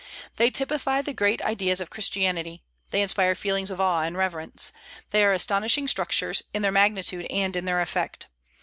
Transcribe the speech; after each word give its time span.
They 0.37 0.49
typify 0.49 1.03
the 1.03 1.13
great 1.13 1.43
ideas 1.43 1.79
of 1.79 1.91
Christianity; 1.91 2.63
they 2.89 3.03
inspire 3.03 3.35
feelings 3.35 3.69
of 3.69 3.79
awe 3.79 4.01
and 4.01 4.17
reverence; 4.17 4.71
they 5.11 5.23
are 5.23 5.31
astonishing 5.31 5.87
structures, 5.87 6.41
in 6.55 6.63
their 6.63 6.71
magnitude 6.71 7.27
and 7.29 7.55
in 7.55 7.65
their 7.65 7.81
effect. 7.81 8.25